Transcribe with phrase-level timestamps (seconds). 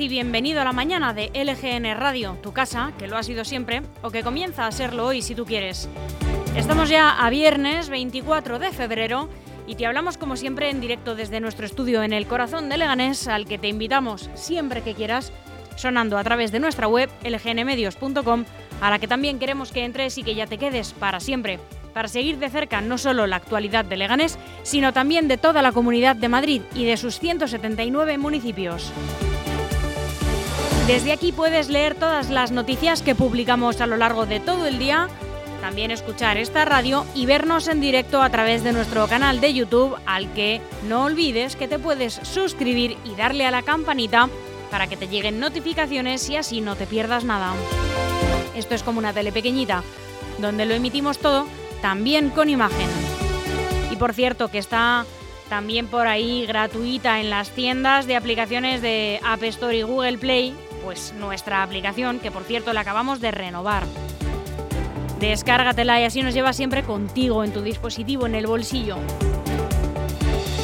[0.00, 3.82] y bienvenido a la mañana de LGN Radio, tu casa, que lo ha sido siempre,
[4.00, 5.88] o que comienza a serlo hoy si tú quieres.
[6.56, 9.28] Estamos ya a viernes 24 de febrero
[9.66, 13.28] y te hablamos como siempre en directo desde nuestro estudio en el corazón de Leganés,
[13.28, 15.32] al que te invitamos siempre que quieras,
[15.76, 18.44] sonando a través de nuestra web lgnmedios.com,
[18.80, 21.58] a la que también queremos que entres y que ya te quedes para siempre
[21.92, 25.72] para seguir de cerca no solo la actualidad de Leganés, sino también de toda la
[25.72, 28.90] comunidad de Madrid y de sus 179 municipios.
[30.86, 34.80] Desde aquí puedes leer todas las noticias que publicamos a lo largo de todo el
[34.80, 35.08] día,
[35.60, 39.96] también escuchar esta radio y vernos en directo a través de nuestro canal de YouTube,
[40.06, 44.28] al que no olvides que te puedes suscribir y darle a la campanita
[44.72, 47.52] para que te lleguen notificaciones y así no te pierdas nada.
[48.56, 49.84] Esto es como una tele pequeñita,
[50.38, 51.46] donde lo emitimos todo
[51.80, 52.88] también con imagen.
[53.92, 55.06] Y por cierto, que está
[55.48, 60.54] también por ahí gratuita en las tiendas de aplicaciones de App Store y Google Play,
[60.82, 63.84] pues nuestra aplicación, que por cierto la acabamos de renovar.
[65.20, 68.96] Descárgatela y así nos lleva siempre contigo en tu dispositivo, en el bolsillo.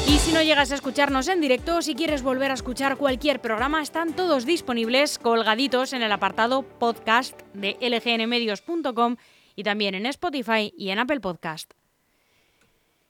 [0.07, 3.41] Y si no llegas a escucharnos en directo o si quieres volver a escuchar cualquier
[3.41, 9.15] programa, están todos disponibles colgaditos en el apartado podcast de lgnmedios.com
[9.55, 11.73] y también en Spotify y en Apple Podcast.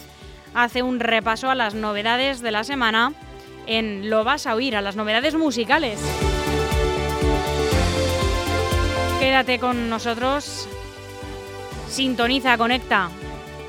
[0.53, 3.11] hace un repaso a las novedades de la semana
[3.67, 5.99] en Lo vas a oír, a las novedades musicales.
[9.29, 10.67] Quédate con nosotros,
[11.87, 13.11] sintoniza, conecta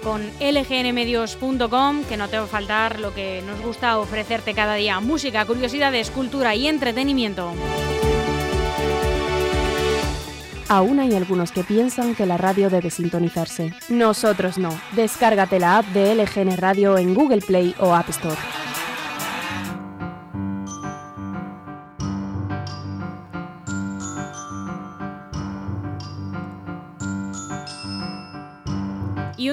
[0.02, 5.00] con lgnmedios.com, que no te va a faltar lo que nos gusta ofrecerte cada día,
[5.00, 7.52] música, curiosidades, cultura y entretenimiento.
[10.70, 13.74] Aún hay algunos que piensan que la radio debe sintonizarse.
[13.90, 14.70] Nosotros no.
[14.92, 18.38] Descárgate la app de LGN Radio en Google Play o App Store.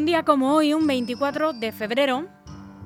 [0.07, 2.27] Día como hoy, un 24 de febrero,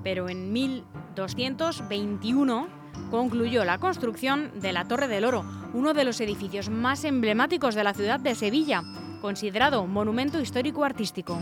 [0.04, 2.68] pero en 1221,
[3.12, 5.46] concluyó la construcción de la Torre del Oro,
[5.76, 8.82] uno de los edificios más emblemáticos de la ciudad de Sevilla,
[9.22, 11.40] considerado monumento histórico artístico.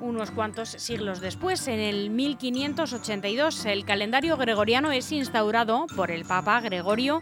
[0.00, 6.62] Unos cuantos siglos después, en el 1582, el calendario gregoriano es instaurado por el Papa
[6.62, 7.20] Gregorio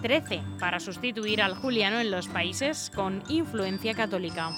[0.00, 4.50] XIII para sustituir al juliano en los países con influencia católica.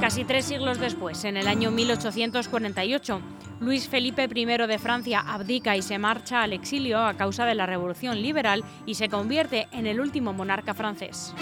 [0.00, 3.22] Casi tres siglos después, en el año 1848,
[3.60, 7.64] Luis Felipe I de Francia abdica y se marcha al exilio a causa de la
[7.64, 11.34] Revolución Liberal y se convierte en el último monarca francés.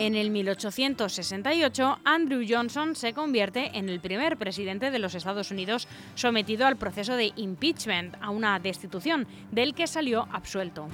[0.00, 5.86] En el 1868, Andrew Johnson se convierte en el primer presidente de los Estados Unidos
[6.14, 10.88] sometido al proceso de impeachment, a una destitución, del que salió absuelto.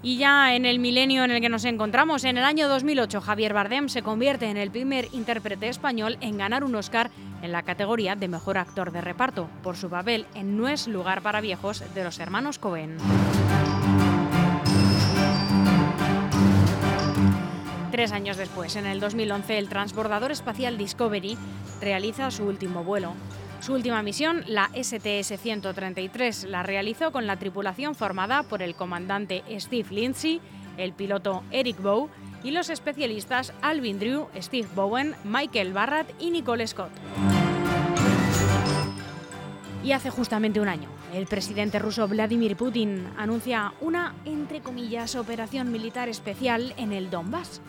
[0.00, 3.52] Y ya en el milenio en el que nos encontramos, en el año 2008, Javier
[3.52, 7.10] Bardem se convierte en el primer intérprete español en ganar un Oscar
[7.42, 11.20] en la categoría de Mejor Actor de Reparto, por su papel en No es lugar
[11.20, 12.96] para viejos de los hermanos Cohen.
[17.92, 21.36] Tres años después, en el 2011, el transbordador espacial Discovery
[21.82, 23.12] realiza su último vuelo.
[23.60, 29.88] Su última misión, la STS-133, la realizó con la tripulación formada por el comandante Steve
[29.90, 30.40] Lindsay,
[30.78, 32.08] el piloto Eric Bow
[32.42, 36.92] y los especialistas Alvin Drew, Steve Bowen, Michael Barratt y Nicole Scott.
[39.84, 45.72] Y hace justamente un año, el presidente ruso Vladimir Putin anuncia una, entre comillas, operación
[45.72, 47.60] militar especial en el Donbass.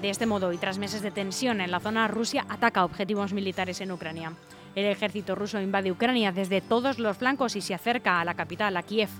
[0.00, 3.82] De este modo, y tras meses de tensión en la zona, Rusia ataca objetivos militares
[3.82, 4.32] en Ucrania.
[4.74, 8.74] El ejército ruso invade Ucrania desde todos los flancos y se acerca a la capital,
[8.76, 9.10] a Kiev.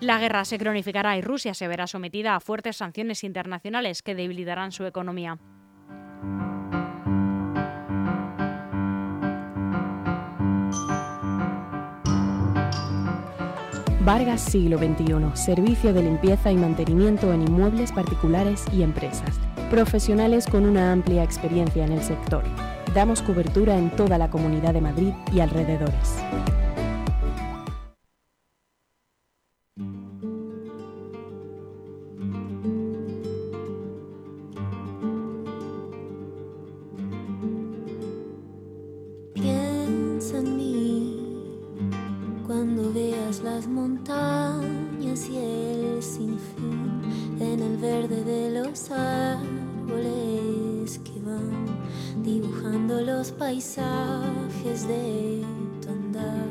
[0.00, 4.72] La guerra se cronificará y Rusia se verá sometida a fuertes sanciones internacionales que debilitarán
[4.72, 5.38] su economía.
[14.04, 19.40] Vargas Siglo XXI, servicio de limpieza y mantenimiento en inmuebles particulares y empresas.
[19.70, 22.44] Profesionales con una amplia experiencia en el sector
[22.94, 26.14] Damos cobertura en toda la Comunidad de Madrid y alrededores.
[39.34, 40.83] Piensa en mí
[42.46, 47.00] cuando veas las montañas y el sinfín
[47.40, 49.40] en el verde de los árboles
[50.98, 51.64] que van
[52.22, 55.42] dibujando los paisajes de
[55.80, 56.46] tu andar.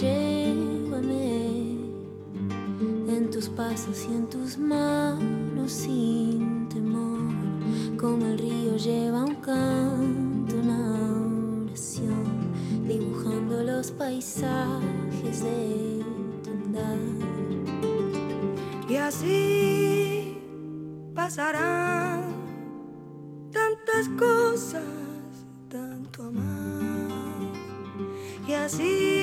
[0.00, 1.78] Llévame
[3.08, 6.31] en tus pasos y en tus manos sin
[19.02, 20.38] así
[21.14, 22.22] pasarán
[23.52, 24.82] tantas cosas,
[25.68, 26.42] tanto amar.
[28.46, 29.21] Y así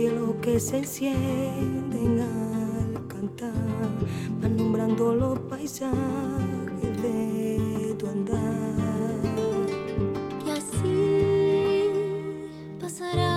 [0.00, 3.52] cielos que se encienden al cantar,
[4.40, 4.56] van
[4.96, 8.40] los paisajes de tu andar.
[10.46, 11.90] Y así
[12.80, 13.29] pasarán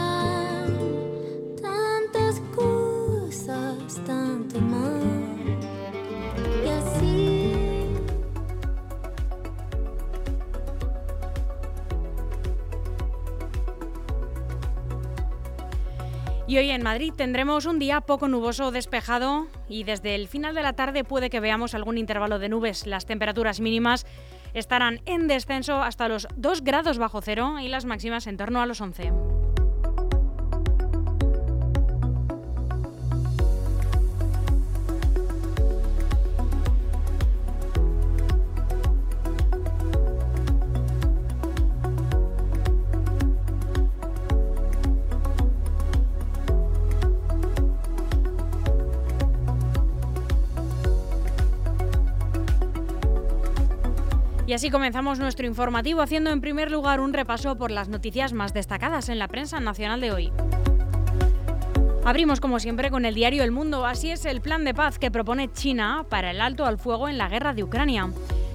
[16.53, 20.61] Y hoy en Madrid tendremos un día poco nuboso, despejado y desde el final de
[20.61, 22.85] la tarde puede que veamos algún intervalo de nubes.
[22.85, 24.05] Las temperaturas mínimas
[24.53, 28.67] estarán en descenso hasta los 2 grados bajo cero y las máximas en torno a
[28.67, 29.32] los 11.
[54.53, 58.53] Y así comenzamos nuestro informativo haciendo en primer lugar un repaso por las noticias más
[58.53, 60.31] destacadas en la prensa nacional de hoy.
[62.05, 65.09] Abrimos como siempre con el diario El Mundo, así es el plan de paz que
[65.09, 68.11] propone China para el alto al fuego en la guerra de Ucrania.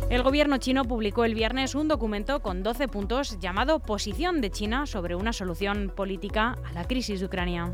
[0.08, 4.86] El gobierno chino publicó el viernes un documento con 12 puntos llamado Posición de China
[4.86, 7.72] sobre una solución política a la crisis de Ucrania.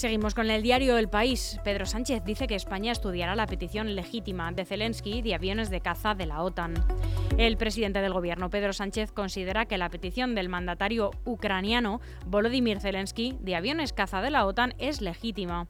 [0.00, 1.60] Seguimos con el diario El País.
[1.62, 6.14] Pedro Sánchez dice que España estudiará la petición legítima de Zelensky de aviones de caza
[6.14, 6.72] de la OTAN.
[7.36, 13.36] El presidente del gobierno, Pedro Sánchez, considera que la petición del mandatario ucraniano Volodymyr Zelensky
[13.42, 15.68] de aviones caza de la OTAN es legítima.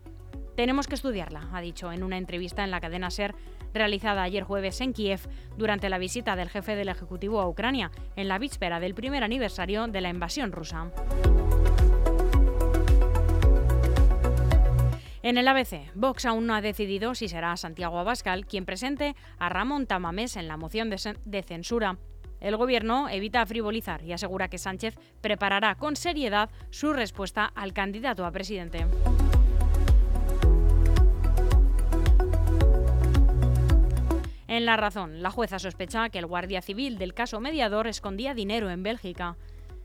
[0.54, 3.34] Tenemos que estudiarla, ha dicho en una entrevista en la cadena SER
[3.75, 8.28] realizada ayer jueves en Kiev durante la visita del jefe del Ejecutivo a Ucrania, en
[8.28, 10.92] la víspera del primer aniversario de la invasión rusa.
[15.23, 19.50] En el ABC, Vox aún no ha decidido si será Santiago Abascal quien presente a
[19.50, 21.99] Ramón Tamamés en la moción de, censura.
[22.41, 28.25] El Gobierno evita frivolizar y asegura que Sánchez preparará con seriedad su respuesta al candidato
[28.25, 28.87] a presidente.
[34.49, 38.71] En la razón, la jueza sospecha que el guardia civil del caso mediador escondía dinero
[38.71, 39.37] en Bélgica.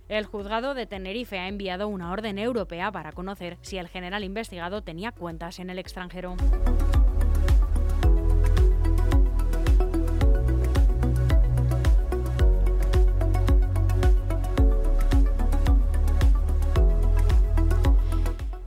[0.07, 4.83] El juzgado de Tenerife ha enviado una orden europea para conocer si el general investigado
[4.83, 6.35] tenía cuentas en el extranjero.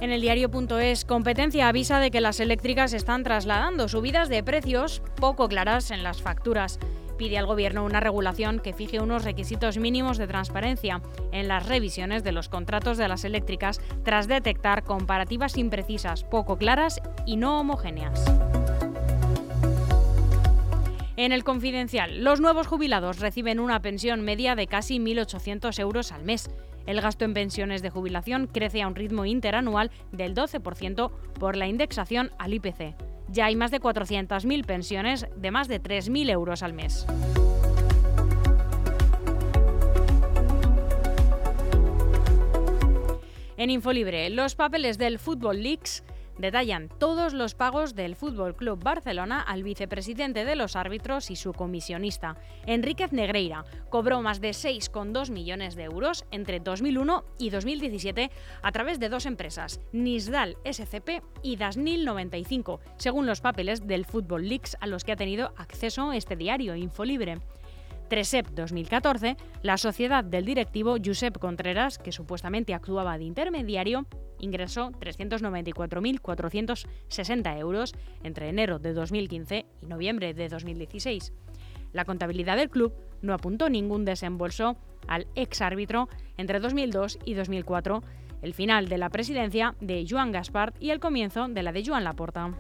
[0.01, 5.49] En el diario.es, competencia avisa de que las eléctricas están trasladando subidas de precios poco
[5.49, 6.81] claras en las facturas
[7.19, 12.25] pide al Gobierno una regulación que fije unos requisitos mínimos de transparencia en las revisiones
[12.25, 18.25] de los contratos de las eléctricas tras detectar comparativas imprecisas, poco claras y no homogéneas.
[21.17, 26.23] En el confidencial, los nuevos jubilados reciben una pensión media de casi 1.800 euros al
[26.23, 26.49] mes.
[26.87, 31.67] El gasto en pensiones de jubilación crece a un ritmo interanual del 12% por la
[31.67, 36.73] indexación al IPC ya hay más de 400.000 pensiones de más de 3.000 euros al
[36.73, 37.07] mes.
[43.57, 46.05] En Infolibre, los papeles del Football Leaks
[46.39, 51.53] detallan todos los pagos del Fútbol Club Barcelona al vicepresidente de los árbitros y su
[51.53, 52.37] comisionista.
[52.67, 58.31] Enríquez Negreira cobró más de 6,2 millones de euros entre 2001 y 2017
[58.63, 64.49] a través de dos empresas, Nisdal SCP y Dasnil 95, según los papeles del Football
[64.49, 67.39] Leaks a los que ha tenido acceso este diario Infolibre.
[68.09, 74.07] Tresep 2014, la sociedad del directivo Josep Contreras, que supuestamente actuaba de intermediario,
[74.39, 81.33] ingresó 394.460 euros entre enero de 2015 y noviembre de 2016.
[81.93, 82.93] La contabilidad del club
[83.23, 84.77] no apuntó ningún desembolso
[85.07, 88.03] al ex árbitro entre 2002 y 2004,
[88.43, 92.05] el final de la presidencia de Joan Gaspard y el comienzo de la de Joan
[92.05, 92.55] Laporta.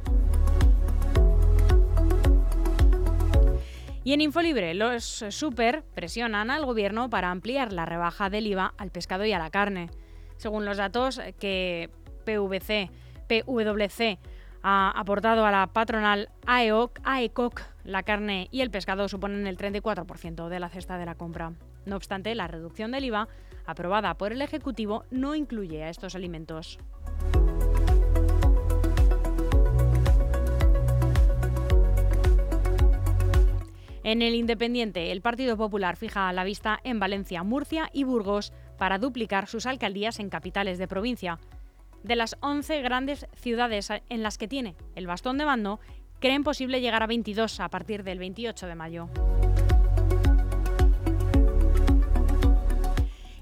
[4.04, 8.90] Y en Infolibre, los super presionan al gobierno para ampliar la rebaja del IVA al
[8.90, 9.90] pescado y a la carne
[10.38, 11.90] según los datos que
[12.24, 12.90] PVC,
[13.28, 14.18] PWC
[14.62, 20.48] ha aportado a la patronal AEOC, AECOC, la carne y el pescado suponen el 34%
[20.48, 21.52] de la cesta de la compra.
[21.84, 23.28] No obstante, la reducción del IVA,
[23.66, 26.78] aprobada por el Ejecutivo, no incluye a estos alimentos.
[34.04, 38.98] En el Independiente, el Partido Popular fija la vista en Valencia, Murcia y Burgos para
[38.98, 41.38] duplicar sus alcaldías en capitales de provincia.
[42.02, 45.80] De las 11 grandes ciudades en las que tiene el bastón de mando,
[46.20, 49.08] creen posible llegar a 22 a partir del 28 de mayo.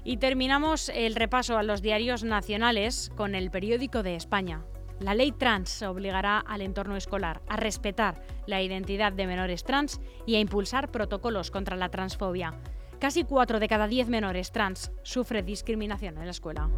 [0.03, 4.63] Y terminamos el repaso a los diarios nacionales con el periódico de España.
[4.99, 10.35] La ley trans obligará al entorno escolar a respetar la identidad de menores trans y
[10.35, 12.53] a impulsar protocolos contra la transfobia.
[12.99, 16.69] Casi 4 de cada 10 menores trans sufre discriminación en la escuela.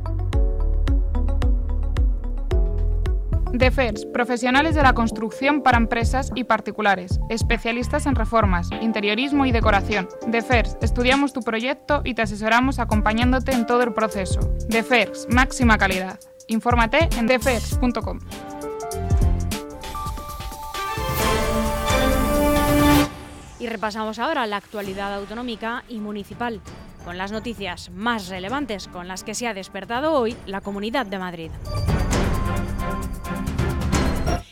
[3.53, 10.07] DEFERS, profesionales de la construcción para empresas y particulares, especialistas en reformas, interiorismo y decoración.
[10.27, 14.39] DEFERS, estudiamos tu proyecto y te asesoramos acompañándote en todo el proceso.
[14.69, 16.19] DEFERS, máxima calidad.
[16.47, 18.19] Infórmate en defers.com.
[23.59, 26.61] Y repasamos ahora la actualidad autonómica y municipal,
[27.03, 31.19] con las noticias más relevantes con las que se ha despertado hoy la Comunidad de
[31.19, 31.51] Madrid.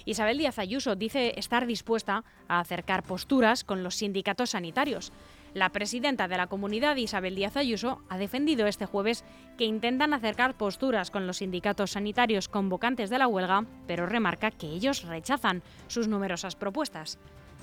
[0.04, 5.12] Isabel Díaz Ayuso dice estar dispuesta a acercar posturas con los sindicatos sanitarios.
[5.54, 9.26] La presidenta de la comunidad, Isabel Díaz Ayuso, ha defendido este jueves
[9.58, 14.68] que intentan acercar posturas con los sindicatos sanitarios convocantes de la huelga, pero remarca que
[14.68, 17.20] ellos rechazan sus numerosas propuestas.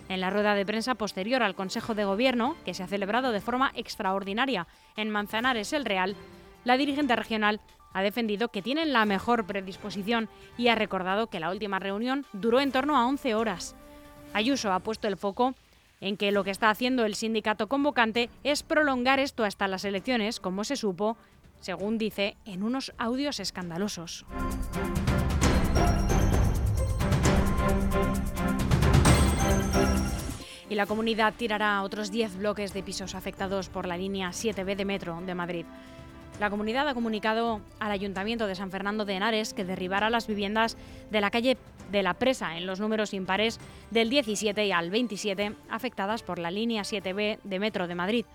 [0.09, 3.41] En la rueda de prensa posterior al Consejo de Gobierno, que se ha celebrado de
[3.41, 6.17] forma extraordinaria en Manzanares el Real,
[6.65, 7.61] la dirigente regional
[7.95, 12.61] ha defendido que tienen la mejor predisposición y ha recordado que la última reunión duró
[12.61, 13.77] en torno a 11 horas.
[14.33, 15.55] Ayuso ha puesto el foco
[16.01, 20.41] en que lo que está haciendo el sindicato convocante es prolongar esto hasta las elecciones,
[20.41, 21.17] como se supo,
[21.61, 24.27] según dice, en unos audios escandalosos.
[30.69, 34.85] Y la comunidad tirará otros 10 bloques de pisos afectados por la línea 7B de
[34.85, 35.67] metro de Madrid.
[36.41, 40.77] La comunidad ha comunicado al Ayuntamiento de San Fernando de Henares que derribará las viviendas
[41.11, 41.57] de la calle
[41.93, 46.51] de la Presa en los números impares del 17 y al 27 afectadas por la
[46.51, 48.27] línea 7B de Metro de Madrid.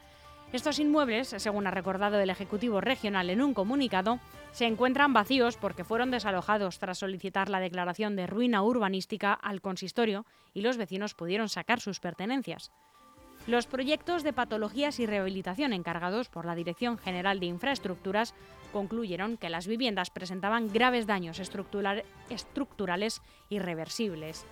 [0.52, 4.20] Estos inmuebles, según ha recordado el Ejecutivo Regional en un comunicado,
[4.52, 10.26] se encuentran vacíos porque fueron desalojados tras solicitar la declaración de ruina urbanística al consistorio
[10.56, 12.72] y los vecinos pudieron sacar sus pertenencias.
[13.46, 18.34] Los proyectos de patologías y rehabilitación encargados por la Dirección General de Infraestructuras
[18.74, 24.48] concluyeron que las viviendas presentaban graves daños estructurales irreversibles.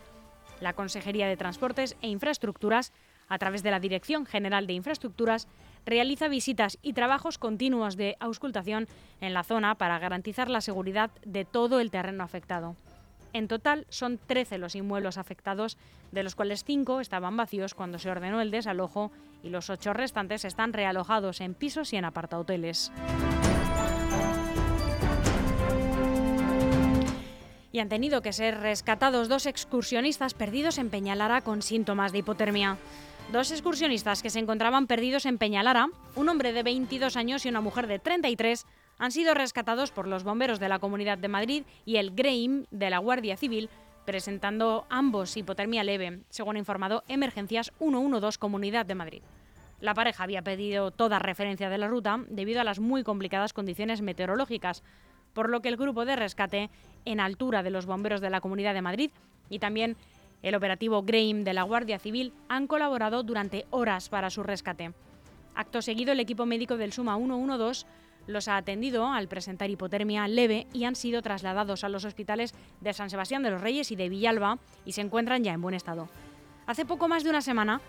[0.61, 2.93] La Consejería de Transportes e Infraestructuras,
[3.29, 5.47] a través de la Dirección General de Infraestructuras,
[5.87, 8.87] realiza visitas y trabajos continuos de auscultación
[9.21, 12.75] en la zona para garantizar la seguridad de todo el terreno afectado.
[13.33, 15.77] En total son 13 los inmuebles afectados,
[16.11, 19.11] de los cuales 5 estaban vacíos cuando se ordenó el desalojo
[19.43, 22.91] y los 8 restantes están realojados en pisos y en apartahoteles.
[27.71, 32.77] Y han tenido que ser rescatados dos excursionistas perdidos en Peñalara con síntomas de hipotermia.
[33.31, 37.59] Dos excursionistas que se encontraban perdidos en Peñalara, un hombre de 22 años y una
[37.59, 38.65] mujer de 33,
[38.99, 42.89] han sido rescatados por los bomberos de la Comunidad de Madrid y el GREIM de
[42.89, 43.69] la Guardia Civil,
[44.05, 49.21] presentando ambos hipotermia leve, según ha informado Emergencias 112 Comunidad de Madrid.
[49.81, 54.01] La pareja había pedido toda referencia de la ruta debido a las muy complicadas condiciones
[54.01, 54.83] meteorológicas,
[55.33, 56.69] por lo que el grupo de rescate
[57.03, 59.11] en altura de los bomberos de la Comunidad de Madrid
[59.49, 59.97] y también
[60.41, 64.93] el operativo GREIM de la Guardia Civil han colaborado durante horas para su rescate.
[65.55, 67.85] Acto seguido, el equipo médico del Suma 112
[68.27, 72.93] los ha atendido al presentar hipotermia leve y han sido trasladados a los hospitales de
[72.93, 76.09] San Sebastián de los Reyes y de Villalba y se encuentran ya en buen estado.
[76.67, 77.81] Hace poco más de una semana,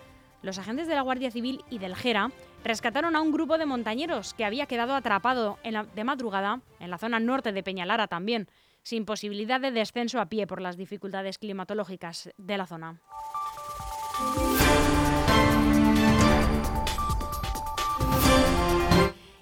[0.42, 2.30] los agentes de la Guardia Civil y del Gera
[2.64, 7.18] rescataron a un grupo de montañeros que había quedado atrapado de madrugada en la zona
[7.18, 8.48] norte de Peñalara también,
[8.82, 13.00] sin posibilidad de descenso a pie por las dificultades climatológicas de la zona.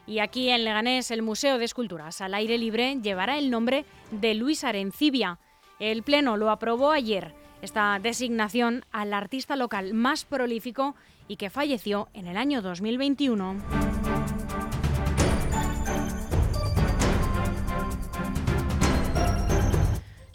[0.07, 4.35] Y aquí en Leganés, el Museo de Esculturas al aire libre llevará el nombre de
[4.35, 5.39] Luis Arencibia.
[5.81, 10.95] El Pleno lo aprobó ayer, esta designación al artista local más prolífico
[11.29, 13.86] y que falleció en el año 2021.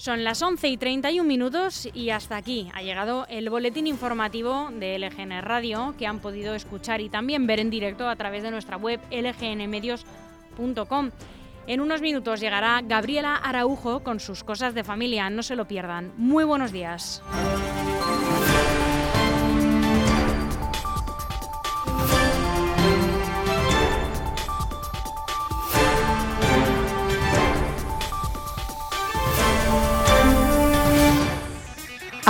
[0.02, 4.98] Son las 11 y 31 minutos y hasta aquí ha llegado el boletín informativo de
[4.98, 8.78] LGN Radio que han podido escuchar y también ver en directo a través de nuestra
[8.78, 11.12] web lgnmedios.com.
[11.68, 16.12] En unos minutos llegará Gabriela Araujo con sus cosas de familia, no se lo pierdan.
[16.18, 17.22] Muy buenos días.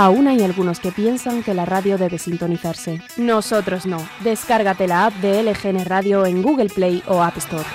[0.02, 3.00] Aún hay algunos que piensan que la radio debe sintonizarse.
[3.16, 3.98] Nosotros no.
[4.24, 7.68] Descárgate la app de LGN Radio en Google Play o App Store.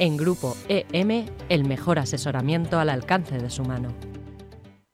[0.00, 3.90] En Grupo EM, el mejor asesoramiento al alcance de su mano.